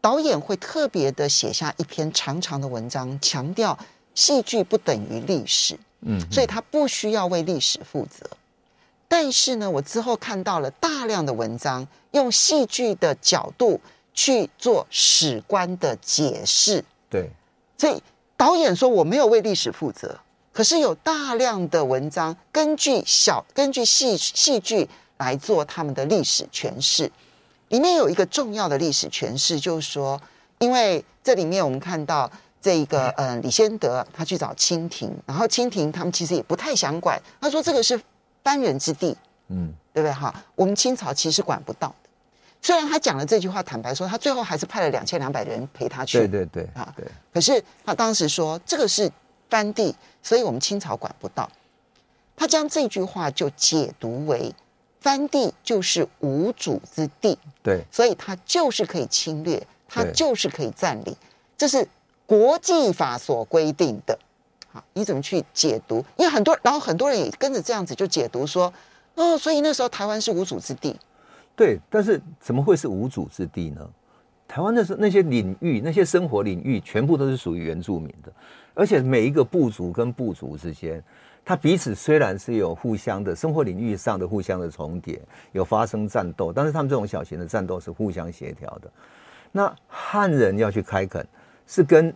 [0.04, 3.78] 导演会特别的写下一篇长长的文章，强调
[4.16, 8.28] 戏剧不等于历史，嗯，所以他不需要为历史负责。
[9.08, 13.80] 但是呢，我之后看到了大量的文章，用戏剧的角度
[14.12, 16.84] 去做史观的解释。
[17.08, 17.30] 对，
[17.82, 18.00] 所以
[18.38, 20.16] 导演说我没有为历史负责，
[20.54, 27.12] 可是有大量的文章根据小根据戏戏剧来做他们的历史诠释。
[27.70, 30.22] 里面有一个重要的历史诠释，就是说，
[30.60, 32.30] 因为这里面我们看到
[32.62, 38.00] 这一个，嗯、呃，李先德他去找清廷，然后清廷他们其实也不太想管，他说这个是
[38.44, 39.18] 番人之地，
[39.48, 40.32] 嗯，对不对哈？
[40.54, 42.01] 我们清朝其实管不到的。
[42.62, 47.06] 虽然他讲了这句话，坦白说，他最后还是派了两千两百人陪他去，对对对，啊，对。
[47.34, 49.12] 可是他当时说这个是
[49.50, 51.50] 番地，所以我们清朝管不到。
[52.36, 54.54] 他将这句话就解读为。
[55.00, 61.16] 番地就是无主之地，对，所以他就是可以侵略，他就是可以占领，
[61.58, 61.88] 这是
[62.28, 64.16] 国际法所规定的。
[64.72, 66.06] 好，你怎么去解读？
[66.18, 68.72] 因为很多，然后很多人也跟着这样子就解读说，
[69.16, 70.96] 哦，所以那时候台湾是无主之地。
[71.56, 73.88] 对，但是怎么会是无主之地呢？
[74.48, 78.34] 台湾的是那些领域，那些生活领域，全部都是属于原住民的，
[78.74, 81.02] 而且每一个部族跟部族之间。
[81.44, 85.20] 他彼此虽然是有互相的生活领域上的互相的重叠，
[85.54, 88.92] 有发生战斗，但是他们这种小型的战斗是互相协调的。
[89.52, 91.26] 那汉人要去开垦，
[91.66, 92.14] 是跟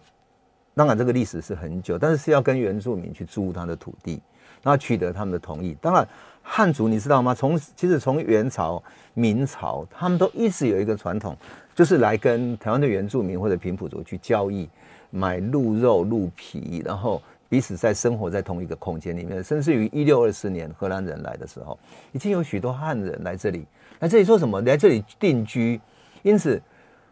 [0.76, 4.22] 当然这个历史是很久，但是是要跟原住民去租他的土地，
[4.62, 5.76] 然后取得他们的同意。
[5.82, 6.08] 当然，
[6.48, 7.34] 汉族你知道吗？
[7.34, 8.82] 从其实从元朝、
[9.16, 11.36] 明朝，他们都一直有一个传统，
[11.74, 14.70] 就是来跟台湾的原住民或者平埔族去交易，
[15.10, 19.44] 买鹿肉、鹿皮，然后彼此在生活在同一个空间里面。
[19.44, 21.78] 甚至于一六二四年荷兰人来的时候，
[22.12, 23.66] 已经有许多汉人来这里，
[24.00, 24.62] 来这里做什么？
[24.62, 25.82] 来这里定居。
[26.22, 26.62] 因此，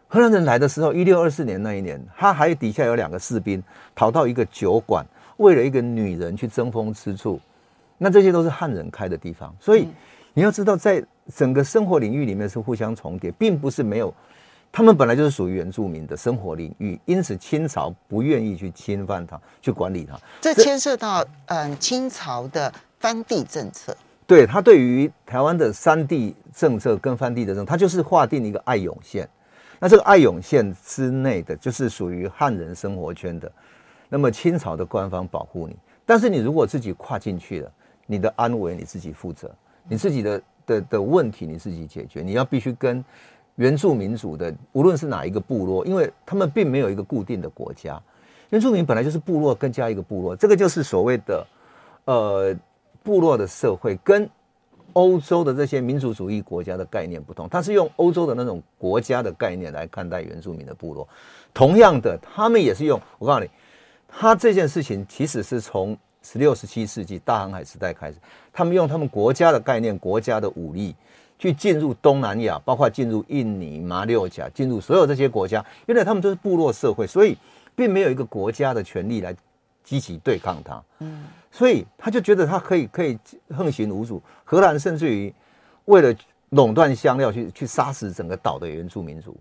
[0.06, 3.62] 荷兰人来的时候，一六二四年那一年，他还底下有两个士兵
[3.96, 5.04] 逃到一个酒馆，
[5.38, 7.38] 为了一个女人去争风吃醋。
[8.04, 9.88] 那这些都是汉人开的地方，所以
[10.34, 11.02] 你要知道，在
[11.34, 14.12] 整个生活领域里面是互相重叠，并不是没有。
[14.70, 20.20] 他们本来就是属于原住民的生活领域，因此清朝不愿意去侵犯它，去管理它。
[20.42, 23.96] 这牵涉到嗯清朝的番地政策。
[24.26, 29.26] 对，他对于台湾的三地政策跟番地的政策，他就是划定一个爱永线。
[29.80, 33.50] 那这个爱永线之内的，就是属于汉人生活圈的。
[34.10, 37.72] 那么清朝的官方保护你，但是你如果自己跨进去了，
[38.06, 39.50] 你的安危你自己负责，
[39.88, 42.22] 你自己的的的问题你自己解决。
[42.22, 43.04] 你要必须跟
[43.56, 48.00] 原住民族的，无论是哪一个部落，因为他们并没有一个固定的国家。
[48.50, 51.46] 原住民本来就是部落，更加一个部落，这个就是所谓的
[52.04, 52.56] 呃。
[53.04, 54.26] 部落的社会跟
[54.94, 61.06] 欧洲的这些民族主义国家的概念不同，它是用欧洲的那种国家的概念来看待原住民的部落。
[61.52, 63.50] 同样的，他们也是用，我告诉你，
[64.08, 68.16] 他这件事情其实是从十六、十七世纪大航海时代开始，
[68.52, 70.96] 他们用他们国家的概念、国家的武力
[71.38, 75.64] 去进入东南亚，包括进入印尼、马六甲，进入所有这些国家。
[75.86, 77.36] 原来他们都是部落社会，所以
[77.76, 79.36] 并没有一个国家的权利来
[79.84, 80.82] 积极对抗它。
[81.00, 81.26] 嗯。
[81.52, 83.16] 所以他就觉得他可以可以
[83.50, 84.20] 横行无阻。
[84.42, 85.32] 荷兰甚至于
[85.84, 86.12] 为了
[86.50, 89.36] 垄断香料去去杀死整个岛的原住民族。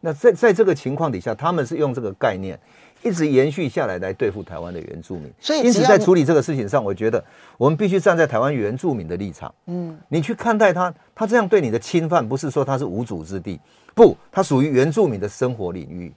[0.00, 2.58] 那在在这个情况底下，他们是用这个概念
[3.02, 5.32] 一直延续下来来对付台湾的原住民。
[5.40, 7.22] 所以因此在处理这个事情上，我觉得
[7.56, 9.52] 我们必须站在台湾原住民的立场。
[9.66, 13.60] 嗯，你去看待他，他这样对你的侵犯，不是说他是无主之地，
[13.94, 16.12] 不，他属于原住民的生活领域。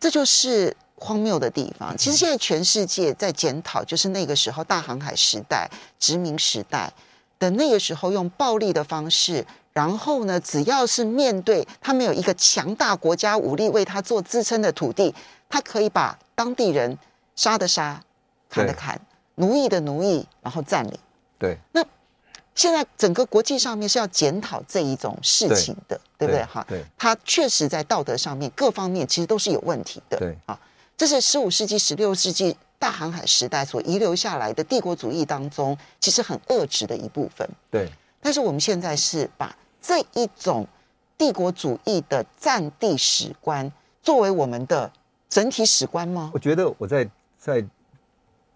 [0.00, 0.76] 这就是。
[1.04, 5.68] 荒谬的地方，其实现在全世界在检讨，就是那个时候大航海时代、
[5.98, 6.92] 殖民时代
[7.40, 15.12] 的那个时候，用暴力的方式，然后呢，只要是面对他们有一个强大国家武力为他做支撑的土地，
[15.52, 16.98] 他可以把当地人
[17.36, 18.02] 杀的杀、
[18.48, 18.98] 砍的砍、
[19.34, 20.98] 奴役的奴役，然后占领。
[21.38, 21.84] 对，那。
[22.54, 26.44] 现在整个国际上面是要检讨这一种事情的，对，对不对？
[26.44, 30.18] 哈，对，他确实在道德上面各方面其实都是有问题的。
[30.18, 30.60] 对，啊，
[30.94, 37.48] 这是十五世纪、十六世纪大航海时代所遗留下来的帝国主义当中，其实很恶质的一部分。
[37.70, 40.66] 对，但是我们现在是把这一种
[41.16, 44.92] 帝国主义的战地史观作为我们的
[45.32, 46.30] 整体史观吗？
[46.34, 47.64] 我觉得我在在。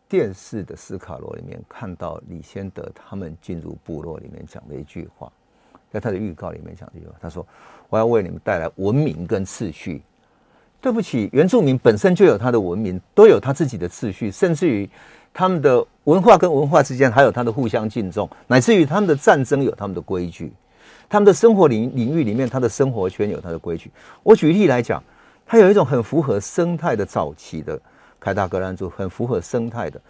[0.09, 5.29] 电视的斯卡罗里面看到李先德他们进入部落里面讲的一句话，
[5.91, 7.45] 在他的预告里面讲的一句话，他说
[7.91, 10.01] ：“我要为你们带来文明跟秩序。”
[10.81, 14.89] 对不起，原住民本身就有他的文明，都有他自己的秩序，甚至于
[15.35, 20.53] 他们的文化跟文化之间还有他的互相敬重，乃至于他们的战争有他们的规矩，
[21.09, 23.91] 他们的生活领领域里面，他的生活圈有他的规矩。
[24.23, 25.03] 我举例来讲，
[25.47, 27.81] 他有一种很符合生态的早期的。
[28.19, 30.01] 凯达格兰族很符合生态的，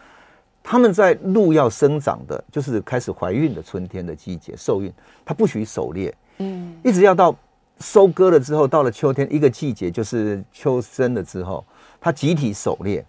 [0.63, 4.91] 他们在鹿要生长的，就是开始怀孕的春天的季节受孕，
[5.23, 7.37] 它不许狩猎，嗯，一直要到
[7.81, 11.63] 收割了之后，到了秋天一个季节就是秋生了之后，
[12.01, 13.05] 它集体狩猎。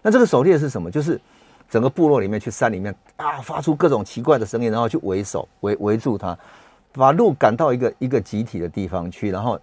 [0.00, 0.88] 那这个狩猎是什么？
[0.88, 1.20] 就是
[1.68, 6.38] 整个部落里面去山里面啊，发出各种奇怪的声音，然后去围守围围住它，
[6.92, 9.58] 把鹿赶到一个一个集体的地方去，然后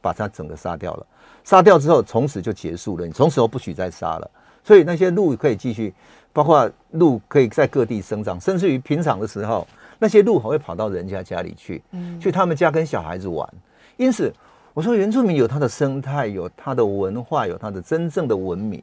[0.00, 1.06] 把它整个杀掉了。
[1.48, 3.06] 杀掉之后，从此就结束了。
[3.06, 4.30] 你从此后不许再杀了。
[4.62, 5.94] 所以那些鹿可以继续，
[6.30, 9.66] 包括鹿可以在各地生长，甚至于平常的时候，
[9.98, 13.48] 那些鹿还会跑到人家家里去，嗯，去他们家跟小孩子玩。
[13.96, 14.30] 因此，
[14.74, 18.82] 我说原住民有它的生态，有它的文化，有它的真正的文明，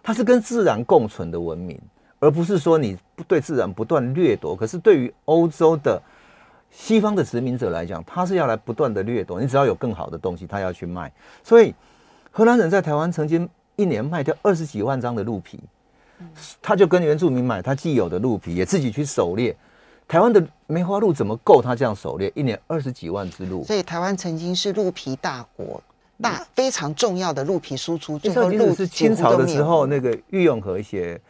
[0.00, 1.76] 它是跟自然共存的文明，
[2.20, 4.54] 而不是说你不对自然不断掠夺。
[4.54, 6.00] 可是对于欧洲的
[6.70, 9.40] 西方的殖民者来讲，他是要来不断的掠夺。
[9.40, 11.12] 你只要有更好的东西，他要去卖。
[11.42, 11.74] 所以
[12.30, 13.48] 荷兰人在台湾曾经。
[13.76, 15.58] 一年卖掉二十几万张的鹿皮，
[16.60, 19.56] 他就跟原住民买他既有的鹿皮，也自己去狩猎。
[20.06, 22.30] 台湾的梅花鹿怎么够他这样狩猎？
[22.34, 25.82] 一年二十几万只鹿，所以台湾曾经是鹿皮大国，
[26.20, 28.18] 大非常重要的鹿皮输出。
[28.18, 31.14] 最后，鹿是清朝的时候，那个郁永河写《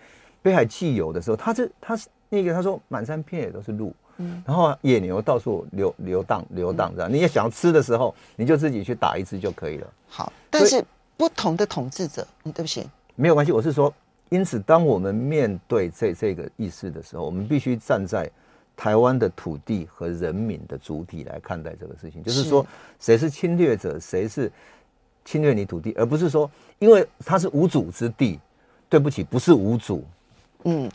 [0.42, 9.86] 北海纪游》的时候，他这他是那个他说满山遍野都是鹿，嗯，然后野牛到处流流荡流荡这样，你也想要吃的时候，你就自己去打一只就可以了。
[10.08, 10.84] 好，但是
[11.16, 13.92] 不同的统治者，嗯，对不起，没有关系，我是说，
[14.28, 18.30] 因此当我们面对这这个意识的时候，我们必须站在
[18.76, 22.66] 台湾的土地和人民的主体来看待这个事情，就是说
[22.98, 24.52] 谁是侵略者，谁是
[25.24, 28.38] 侵略你土地，而不是说因为它是无主之地，
[28.88, 30.04] 对不起，不是无主。
[30.64, 30.90] 嗯，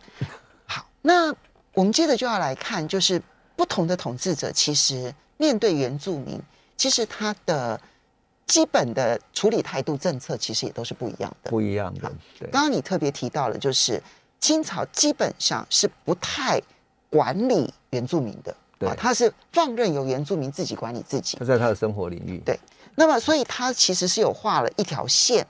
[0.68, 1.36] 好，那。
[1.76, 3.22] 我们接着就要来看，就是
[3.56, 6.42] 不同的统治者其实面对原住民，
[6.78, 7.80] 其实他的
[8.48, 11.52] 基本的处理态度、政策其实也都是不一样的。
[11.52, 12.10] 不一样的。
[12.40, 12.50] 对。
[12.50, 14.02] 刚刚你特别提到了，就是
[14.40, 16.62] 清朝基本上是不太
[17.10, 21.36] 管理原住民的，对，他是放任由原住民自己管理自己。
[21.38, 22.42] 他在他的生活领域。
[22.46, 22.58] 对。
[22.96, 25.46] 那么，所以他其实是有画了一条线，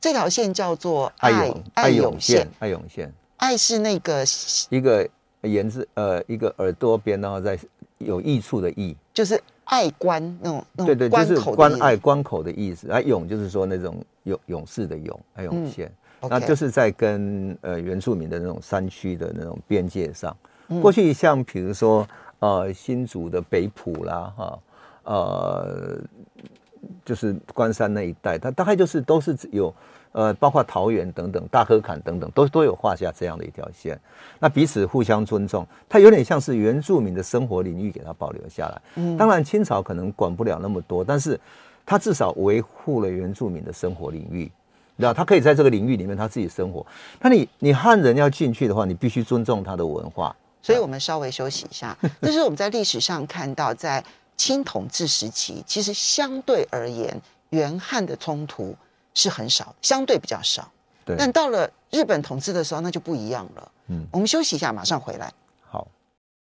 [0.00, 2.48] 这条线叫做爱爱永线。
[2.58, 3.12] 爱永线。
[3.36, 4.24] 爱是那个
[4.70, 5.08] 一个。
[5.42, 7.58] 言字呃，一个耳朵边，然后再
[7.98, 12.90] 有益处的益，就是爱关那种，对对，就是关爱关口的意思。
[12.90, 20.36] 啊，勇就是说那种勇勇士的勇，爱永线，嗯 okay、那就是在跟呃原住民的那种山区的那种边界上。
[20.68, 22.06] 嗯、过去像比如说
[22.40, 24.58] 呃新竹的北埔啦哈，
[25.04, 25.98] 呃
[27.04, 29.72] 就是关山那一带，它大概就是都是有。
[30.12, 33.98] 呃，包括桃园等等、大河坎等等，都都有画下这样的一条线。
[34.38, 38.82] 那彼此互相尊重，它有点像是原住民的生活领域，给它保留下来。
[38.96, 41.38] 嗯，当然清朝可能管不了那么多，但是
[41.84, 44.50] 它至少维护了原住民的生活领域，
[44.96, 45.14] 对吧？
[45.14, 46.84] 他可以在这个领域里面他自己生活。
[47.20, 50.34] 那你你汉人要进去的话，你必须尊重他的文化。
[50.60, 51.96] 所以我们稍微休息一下。
[52.20, 54.04] 这是我们在历史上看到，在
[54.36, 58.74] 清统治时期，其实相对而言，元汉的冲突。
[59.18, 60.70] 是很少，相对比较少。
[61.04, 63.72] 对，但到了日本统治的时候，那就不一样了。
[63.88, 65.32] 嗯，我们休息一下，马上回来。
[65.68, 65.88] 好，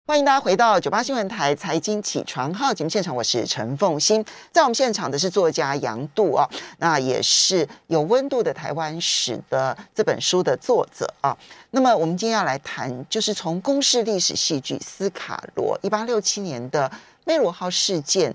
[0.07, 4.25] 欢迎大家回到九八新闻台财经起床号节目现场，我是陈凤欣。
[4.51, 6.49] 在我们现场的是作家杨度啊，
[6.79, 11.37] 那也是有温度的台湾史的这本书的作者啊。
[11.69, 16.91] 那么我们今天要来谈，就是从公式历史戏剧《斯卡罗》一八六七年的
[17.25, 18.33] 梅罗号事件，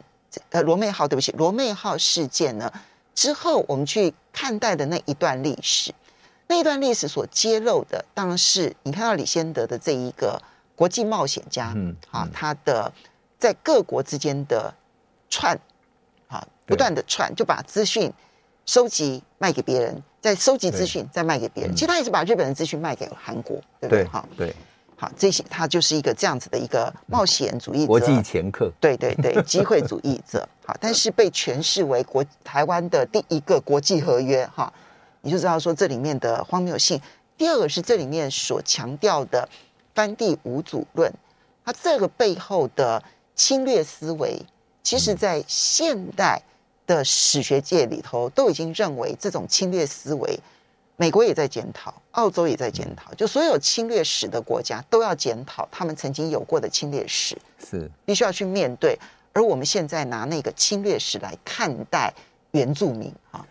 [0.50, 2.70] 呃，罗妹号，对不起，罗妹号事件呢。
[3.12, 5.92] 之后，我们去看待的那一段历史，
[6.46, 10.40] 那一段历史所揭露的，当然是你看到李先德的这一个
[10.74, 12.92] 国际冒险家，嗯，啊，他的
[13.38, 14.74] 在各国之间的
[15.28, 15.58] 串，
[16.28, 18.12] 啊，不断的串，就把资讯
[18.66, 21.74] 收集卖给别人，再收集资讯再卖给别人。
[21.74, 24.04] 其实他也是把日本的资讯卖给了韩国，对不对？
[24.04, 24.54] 哈，对。
[25.00, 30.46] 好，这些他就是一个这样子的一个冒险主义者，国际掮客，对对对， 机会主义者。
[30.62, 34.70] 好，但是被诠释为国台湾的第一个国际合约，哈，
[35.22, 37.00] 你就知道说这里面的荒谬性。
[37.38, 39.48] 第二个是这里面所强调的
[39.94, 41.10] 翻地无主论，
[41.64, 43.02] 它这个背后的
[43.34, 44.38] 侵略思维，
[44.82, 46.42] 其实在现代
[46.86, 50.38] 的史学界里头都已经认为这种侵略思维。
[51.00, 58.98] 美国也在检讨，澳洲也在检讨，就所有侵略史的国家都要检讨他们曾经有过的侵略史，是必须要去面对。
[59.32, 62.12] 而我们现在拿那个侵略史来看待
[62.50, 63.46] 原住民啊，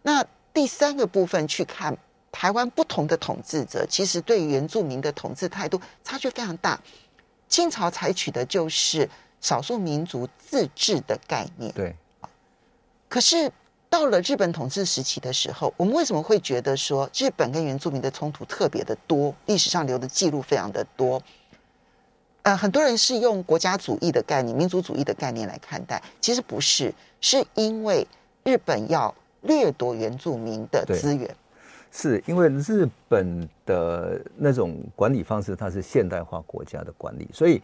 [0.00, 1.94] 那第三个部分去看
[2.32, 6.80] 台湾不同的统治者，其实对原住民的统治态度差距非常大。
[7.46, 9.06] 清朝采取的就是
[9.42, 11.94] 少数民族自治的概念，对，
[13.06, 13.52] 可是。
[13.88, 19.34] 到了日本统治时期的时候，我们为什么会觉得说日本跟原住民的冲突特别的多？
[19.46, 21.22] 历史上留的记录非常的多。
[22.42, 28.06] 呃，很多人是用国家主义的概念、民族主义的概念来看待，其实不是，是因为
[28.44, 31.34] 日本要掠夺原住民的资源。
[31.90, 37.62] 是因为日本的那种管理方式，它是现代化国家的管理，所以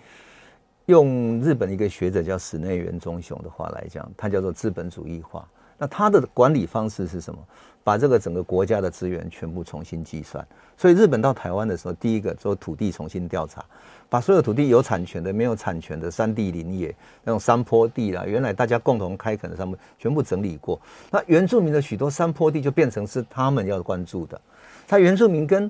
[0.86, 5.46] 用日本一个学者叫室内原忠雄的话来讲，它叫做资本主义化。
[5.82, 7.40] 那他的管理方式是什么？
[7.82, 10.46] 把这个整个国家的资源全部重新计算。
[10.76, 13.64] 所以日本到台湾的时候，第一个做土地重新调查，
[14.08, 20.80] 把所有土地有产权的、没有产权的山地林业那种山坡地啦，原来大家共同开垦的山坡，全部整理过。
[21.10, 24.40] 那原住民的许多山坡地就变成是他们要关注的。
[24.86, 25.68] 他原住民跟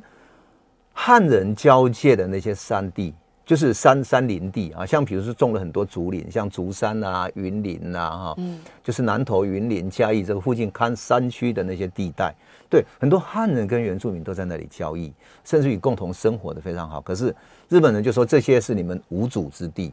[0.93, 3.14] 汉人交界的那些山地。
[3.45, 12.34] 就是山山林地啊，像比如说种了很多竹林，像竹山啊、云林啊，哈，嗯，就是南投、云林、嘉义这个附近看山区的那些地带，
[12.70, 15.12] 对，很多汉人跟原住民都在那里交易，
[15.45, 17.01] 甚至于共同生活的非常好。
[17.01, 17.34] 可是
[17.68, 19.93] 日本人就说这些是你们无主之地，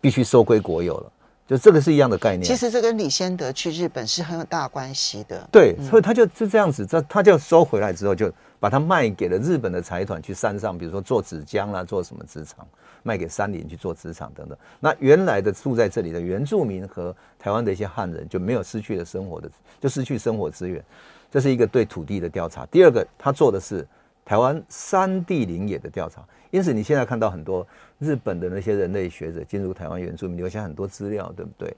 [0.00, 1.12] 必须收归国有了。
[1.48, 2.42] 就这个是一样的概念。
[2.42, 5.48] 其实这跟李先德去日本是很有大关系的。
[5.50, 8.30] 对，嗯、所以他就是这样子，他他就收回来之后，就
[8.60, 12.66] 把它卖给了日本的财团去山上，比如说做纸浆啦，做什么纸厂，
[13.02, 14.58] 卖给山林去做纸厂等等。
[14.78, 20.84] 那原来的住在这里的原住民和台湾的一些汉人就没有失去了生活的，就失去生活资源。
[21.30, 22.66] 这是一个对土地的调查。
[22.66, 23.86] 第二个，他做的是
[24.22, 26.22] 台湾山地林野的调查。
[26.50, 27.66] 因此，你现在看到很多
[27.98, 31.76] 日本的那些人类学者进入台湾原住民，留下很多资料，对不对？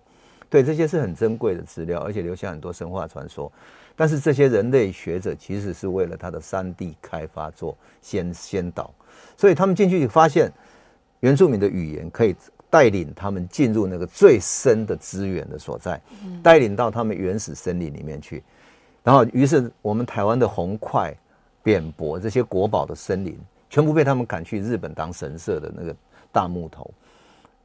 [0.48, 3.50] 对，这些是很珍贵的资料，而且留下很多神话传说。
[3.94, 8.92] 但是，这些人类学者其实是为了他的山地开发做先先导，
[9.36, 10.50] 所以他们进去发现
[11.20, 12.34] 原住民的语言可以
[12.68, 16.00] 带领他们进入那个最深的资源的所在，
[16.42, 18.42] 带领到他们原始森林里面去。
[19.04, 21.14] 然后，于是我们台湾的红块、
[21.62, 23.38] 扁柏这些国宝的森林，
[23.70, 25.96] 全部被他们赶去日本当神社的那个
[26.30, 26.92] 大木头。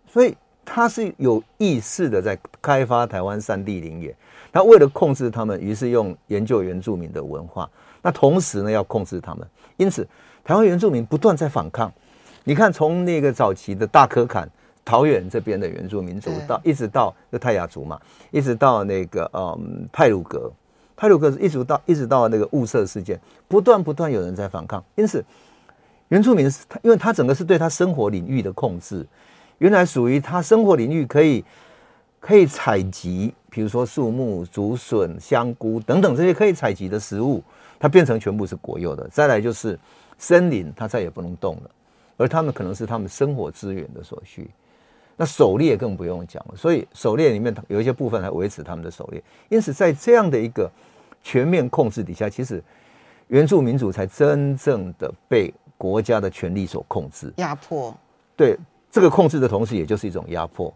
[0.08, 0.34] 所以，
[0.64, 4.16] 他是有意识的在开发台湾山地林野。
[4.54, 7.70] 他为了控制他们，于是用研究原住民的文化。
[8.02, 9.46] 那同时呢，要控制他们。
[9.76, 10.08] 因此，
[10.46, 11.92] 台湾原住民不断在反抗。
[12.46, 14.50] 你看，从那个早期的大可坎、
[14.86, 18.00] 桃园这边的原住民族，到一直到就泰雅族嘛，
[18.32, 20.50] 一直到那个嗯泰鲁格，
[20.96, 25.26] 泰鲁格一直到一直到那个雾社事件，不断不断有人在反抗，因此
[26.10, 29.06] 原住民是他，因为他整个是对他生活领域的控制，
[29.58, 31.44] 原来属于他生活领域可以
[32.20, 37.44] 可以采集，比如说树木、竹笋、香菇等等这些可以采集的食物，
[37.80, 39.08] 它变成全部是国有的。
[39.10, 39.78] 再来就是
[40.18, 41.70] 森林，它再也不能动了，
[42.18, 44.50] 而他们可能是他们生活资源的所需。
[45.18, 50.70] 那狩猎更不用讲了，所以狩猎里面有一些部分还维持他们的狩猎，因此在这样的一个
[51.24, 52.62] 全面控制底下，其实
[53.30, 57.96] 原住民族才真正的被国家的权力所控制、压迫。
[58.36, 58.58] 对，
[58.92, 60.74] 这个控制的同时，也就是一种压迫。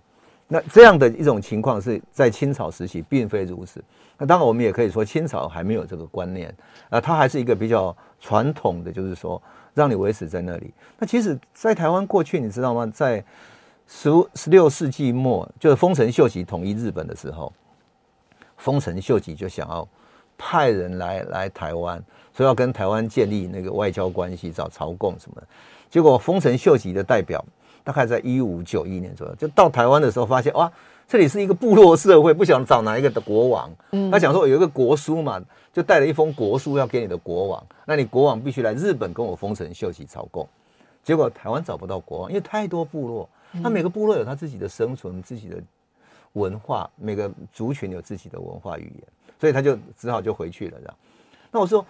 [0.47, 3.83] 那这样的一种情况是在清朝时期并非如此。
[4.17, 6.53] 那当然，我们也可以说清朝还没有这个观念
[6.89, 9.41] 啊，它还是一个比较传统的，就是说
[9.73, 10.73] 让你维持在那里。
[10.97, 12.85] 那其实，在台湾过去，你知道吗？
[12.87, 13.23] 在
[13.87, 17.53] 十十六世纪末，就是丰臣秀吉统一日本的时候，
[18.57, 19.87] 丰臣秀吉就想要
[20.37, 22.03] 派人来来台湾，
[22.39, 25.47] 说要跟台湾建立那个外交关系，找朝贡什么的。
[25.89, 27.43] 结果丰臣秀吉的代表
[27.83, 30.71] 大概在一五九一年左右就到台湾的时候，发现哇，
[31.05, 33.69] 这里是一个部落社会，不想找哪一个的国王。
[34.09, 35.37] 他想说有一个国书嘛，
[35.73, 40.47] 就带了一封国书要给你的国王，那你国王必须来日本跟我丰臣秀吉朝贡。
[41.03, 43.27] 结果台湾找不到国王，因为太多部落。
[43.61, 45.57] 他每个部落有他自己的生存、自己的
[46.33, 49.03] 文化，每个族群有自己的文化语言，
[49.41, 50.77] 所以他就只好就回去了。
[50.79, 50.95] 这样，
[51.49, 51.83] 那我说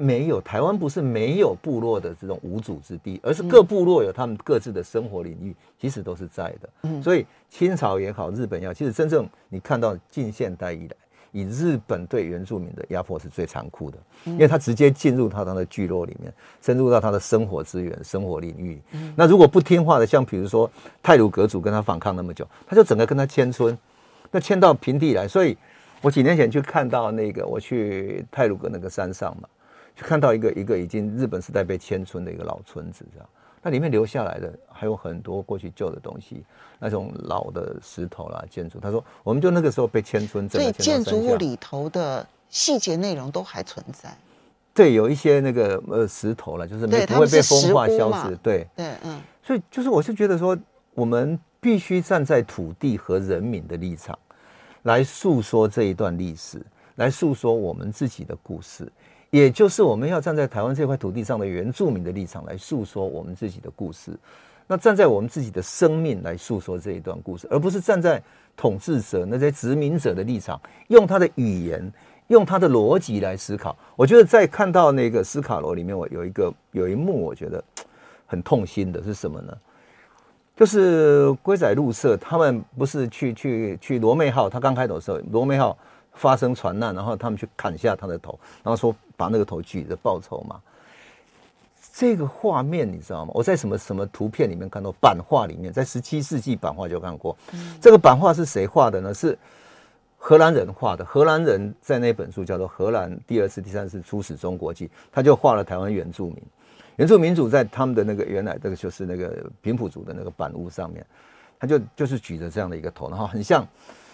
[0.00, 7.02] 没有台湾不是没有部落的这种无主之地，而是各部落有他们各自的生活领域，其实都是在的。
[7.02, 10.96] 所以清朝也好，日本也好，其实真正你看到近现代以来。
[11.32, 18.82] 以日本对原住民的压迫是最残酷的，因为他直接进入到他的聚落里面，深入到他的生活资源、生活领域。
[19.14, 20.68] 那如果不听话的，像比如说
[21.00, 23.78] 泰鲁格族跟他反抗那么久，他就整个跟他迁村，
[24.32, 25.28] 那迁到平地来。
[25.28, 25.56] 所以
[26.02, 29.48] 我几年前去看到那个，我去泰鲁格那个山上嘛，
[29.96, 33.28] 就看到一个一个已经日本时代被迁村的一个老村子，这样。
[33.62, 36.42] 那里面留下来的还有很多过去旧的东西，
[36.78, 38.80] 那种老的石头啦、建筑。
[38.80, 44.16] 他说，我们就那个时候被迁村，所以建筑物里头的细节内容都还存在。
[44.72, 48.34] 对，有一些那个呃石头了，就是没不会被风化消失。
[48.36, 49.20] 对对，嗯。
[49.42, 50.56] 所以就是，我是觉得说，
[50.94, 54.18] 我们必须站在土地和人民的立场，
[54.84, 56.64] 来诉说这一段历史，
[56.94, 58.90] 来诉说我们自己的故事。
[59.30, 64.10] 也就是我们要站在台湾这块土地上的原住民的立场来诉说我们自己的故事，
[64.66, 68.20] 那站在我们自己的生命来诉说这一段故事，而不是站在
[68.56, 71.92] 统治者那些殖民者的立场，用他的语言、
[72.26, 73.76] 用他的逻辑来思考。
[73.94, 77.62] 我觉得在看到那个斯卡罗里面，我有一个有一幕，我觉得
[78.26, 79.56] 很痛心的是什么呢？
[80.56, 85.78] 就是龟仔入社，他们不是去去去罗妹号，他刚开头的时候，罗妹号。
[86.12, 90.58] 发生船难，然后他们去砍下他的头，然后说把那个头举着报仇嘛。
[91.92, 93.32] 这个画面你知道吗？
[93.34, 97.36] 我在什么什么图片里面看到版画里面，在十七世纪版画就看过。
[97.52, 99.12] 嗯、这个版画是谁画的呢？
[99.12, 99.36] 是
[100.16, 101.04] 荷兰人画的。
[101.04, 106.42] 荷兰人在那本书叫做《荷兰第二次、第三次出使中国记》，他就画了台湾原住民。
[106.96, 111.04] 原住民族在他们的那个原来这个就是那个平埔族的那个板屋上面，
[111.58, 113.66] 他就就是举着这样的一个头，然后很像。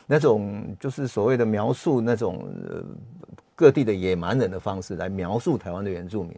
[0.08, 2.84] 那种就是所谓的描述那种呃
[3.56, 6.32] 各地的野蛮人的方式来描述台湾的原住民，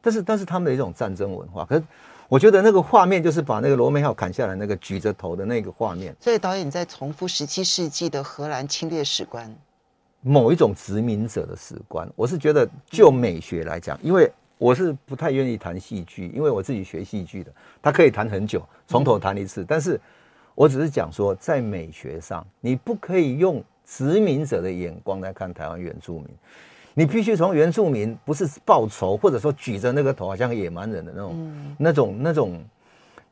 [0.00, 1.64] 但是但是他们的一种战争文化。
[1.64, 1.82] 可是
[2.28, 6.14] 我觉得那个画面就是把那个罗美号砍下来，那个举着头的那个画面。
[6.20, 9.52] 所以导演在重复十七世纪的荷兰侵略史观，
[10.20, 12.08] 某一种殖民者的史观。
[12.14, 17.50] 我是觉得，就美学来讲，因为我是不太愿意谈戏剧，因为我自己学戏剧的，
[17.80, 19.64] 他可以谈很久，从头谈一次。
[19.66, 19.98] 但是
[20.54, 23.64] 我只是讲说，在美学上，你不可以用
[23.96, 26.28] 殖民者的眼光来看台湾原住民。
[26.94, 32.64] 你必须从原住民不是报仇，或者说举着那个头好像野蛮人的那种、嗯、那种、那种、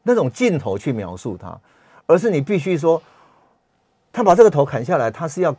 [0.03, 1.59] 那种镜头去描述他，
[2.07, 3.01] 而是你必须说，
[4.13, 5.55] 他把这个头砍下来，他是要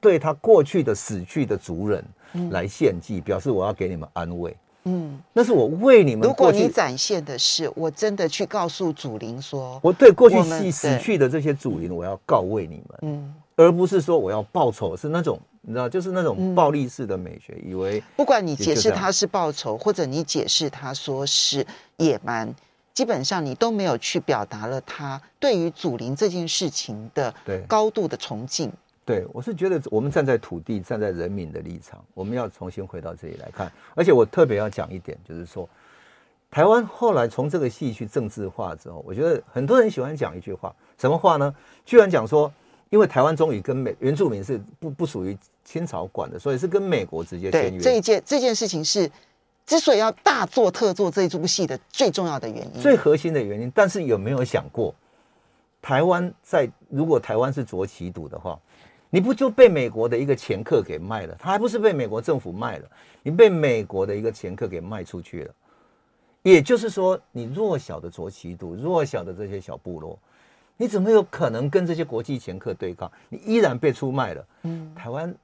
[0.00, 2.02] 对他过去的死去的族人
[2.50, 4.56] 来献祭，嗯、表示我要给你们安慰。
[4.84, 6.26] 嗯，那是我为你们。
[6.26, 12.98] 如果你展现的是我真的去告诉祖灵说，我对过去死死去的这些祖灵，我要告慰你们。
[13.02, 15.38] 嗯，而不是说我要报仇，是那种。
[15.62, 21.64] 你知道，就是那种暴力式的美学，嗯、以为不管你解释他是报仇，或者你解释他说是
[21.98, 22.50] 野蛮，
[22.94, 27.32] 基本上你都没有去表达了他对于祖灵这件事情的
[27.68, 28.72] 高度的崇敬。
[29.04, 33.70] 对，我是觉得我们站在土地、站在人民的立场，我们要重新回到这里来看。
[33.94, 35.68] 而且我特别要讲一点，就是说，
[36.50, 41.54] 台湾后来从这个戏去政治化之后，我觉得很多人喜欢讲一句话，什么话呢？
[41.84, 42.50] 居然讲说。
[42.90, 47.80] 因为台湾终于跟美原住民是不不属于清朝管的，所以是跟美国直接签约。
[47.80, 49.10] 这一件这件事情是
[49.64, 53.70] 之所以要大做特做这一出戏的最重要的原因，最核心的原因。
[53.72, 54.92] 但是有没有想过，
[55.80, 58.58] 台湾在如果台湾是卓旗独的话，
[59.08, 61.36] 你不就被美国的一个掮客给卖了？
[61.38, 62.90] 他还不是被美国政府卖了？
[63.22, 65.54] 你被美国的一个掮客给卖出去了。
[66.42, 70.18] 也就是说，你弱小的卓旗独，弱小的这些小部落。
[70.80, 73.12] 你怎么有可能跟这些国际掮客对抗？
[73.28, 74.46] 你依然被出卖了。
[74.62, 75.34] 嗯，台湾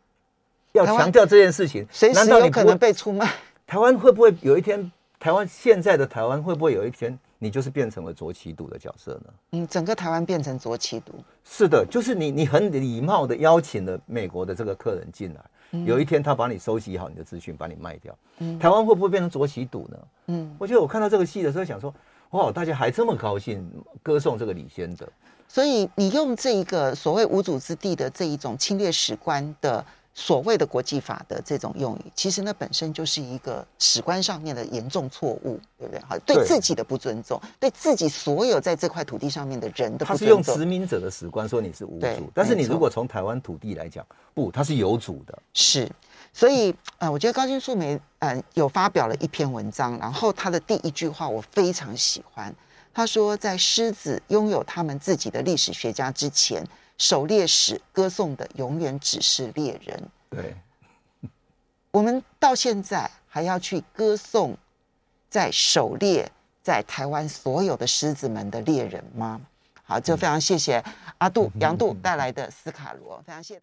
[0.72, 3.30] 要强调这件事情，随时有可能被出卖。
[3.66, 4.90] 台湾会不会有一天？
[5.20, 9.34] 台湾现在的台湾会不会有一天，你就是变成了卓旗独的角色呢？
[9.52, 11.12] 嗯，整个台湾变成卓旗独。
[11.44, 15.40] 是的，就是你，你很礼貌的邀请了美国的这个客人进来。
[15.72, 18.16] 嗯，有一天他把你收集好你的资讯，把你卖掉。
[18.38, 19.98] 嗯，台湾会不会变成卓旗赌呢？
[20.28, 21.92] 嗯，我觉得我看到这个戏的时候想说。
[22.30, 22.50] 哇！
[22.52, 23.66] 大家还这么高兴，
[24.02, 25.06] 歌颂这个李仙德。
[25.48, 36.00] 所以你用这一个所谓无主之地的这一种侵略史观的所谓的国际法的这种用语，其实那本身就是一个史观上面的严重错误，对不对？
[36.08, 40.18] 好，对自己的不尊重，对自己所有在这块土地上面的人的不尊重。
[40.18, 44.04] 他是用殖民者的史观说你是无主，但是你如果从台湾土地来讲，
[44.34, 45.38] 不，他是有主的。
[45.54, 45.88] 是。
[46.36, 52.54] 所以，呃，我觉得高金素梅，呃，有发表了一篇文章，然后她的第一句话我非常喜欢。
[52.92, 56.62] 她说，在狮子拥有他们自己的历史学家之前，
[56.98, 60.02] 狩猎史歌颂的永远只是猎人。
[60.28, 60.54] 对，
[61.90, 64.54] 我们到现在还要去歌颂
[65.30, 66.30] 在狩猎
[66.62, 69.40] 在台湾所有的狮子们的猎人吗？
[69.82, 70.84] 好，就非常谢谢
[71.16, 73.54] 阿杜 杨杜带来的斯卡罗，非常谢谢。